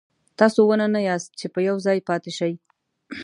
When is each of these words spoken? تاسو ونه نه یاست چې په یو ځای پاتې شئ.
تاسو 0.39 0.59
ونه 0.69 0.85
نه 0.95 1.01
یاست 1.07 1.29
چې 1.39 1.45
په 1.53 1.59
یو 1.67 1.75
ځای 1.85 1.99
پاتې 2.09 2.31
شئ. 2.37 2.53